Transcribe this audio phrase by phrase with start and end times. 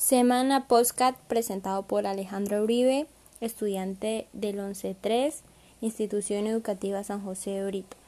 [0.00, 3.06] Semana Postcat presentado por Alejandro Uribe,
[3.42, 5.34] estudiante del 11-3,
[5.82, 7.98] Institución Educativa San José de Orito.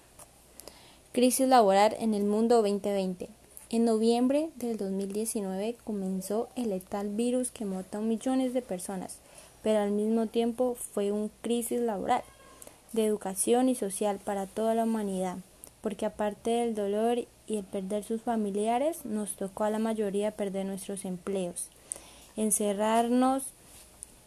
[1.13, 3.29] Crisis laboral en el mundo 2020.
[3.69, 9.19] En noviembre del 2019 comenzó el letal virus que mató a millones de personas,
[9.63, 12.23] pero al mismo tiempo fue una crisis laboral,
[12.95, 15.37] de educación y social para toda la humanidad,
[15.83, 20.65] porque aparte del dolor y el perder sus familiares, nos tocó a la mayoría perder
[20.65, 21.69] nuestros empleos
[22.37, 23.45] encerrarnos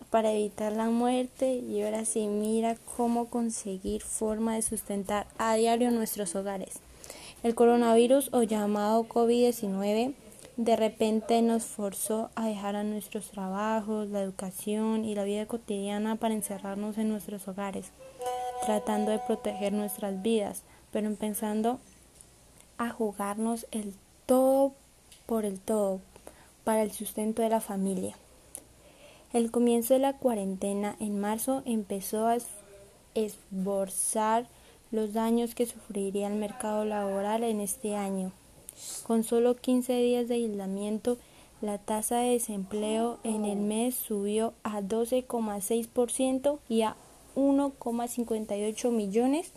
[0.10, 5.92] para evitar la muerte y ahora sí mira cómo conseguir forma de sustentar a diario
[5.92, 6.80] nuestros hogares.
[7.44, 10.14] El coronavirus o llamado COVID-19
[10.58, 16.16] de repente nos forzó a dejar a nuestros trabajos, la educación y la vida cotidiana
[16.16, 17.92] para encerrarnos en nuestros hogares,
[18.66, 21.80] tratando de proteger nuestras vidas, pero empezando
[22.78, 23.94] a jugarnos el
[24.26, 24.72] todo
[25.26, 26.00] por el todo
[26.66, 28.18] para el sustento de la familia.
[29.32, 32.38] El comienzo de la cuarentena en marzo empezó a
[33.14, 34.48] esborzar
[34.92, 38.34] los daños que sufriría el mercado laboral en este año.
[39.08, 41.18] Con solo 15 días de aislamiento,
[41.62, 46.96] la tasa de desempleo en el mes subió a 12,6% y a
[47.36, 49.52] 1,58 millones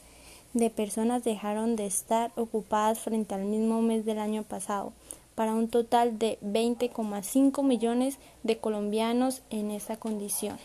[0.54, 4.92] de personas dejaron de estar ocupadas frente al mismo mes del año pasado,
[5.38, 10.58] para un total de 20,5 millones de colombianos en esa condición.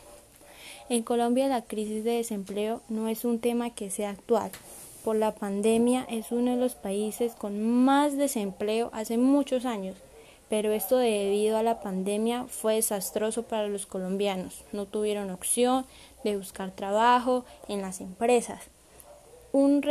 [0.90, 4.50] En Colombia la crisis de desempleo no es un tema que sea actual.
[5.04, 9.96] Por la pandemia es uno de los países con más desempleo hace muchos años,
[10.50, 14.64] pero esto debido a la pandemia fue desastroso para los colombianos.
[14.72, 15.86] No tuvieron opción
[16.24, 18.64] de buscar trabajo en las empresas.
[19.52, 19.84] Un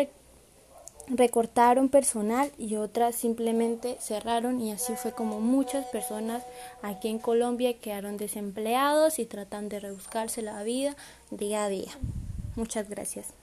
[1.08, 6.44] recortaron personal y otras simplemente cerraron y así fue como muchas personas
[6.82, 10.96] aquí en Colombia quedaron desempleados y tratan de rebuscarse la vida
[11.30, 11.90] día a día.
[12.56, 13.34] Muchas gracias.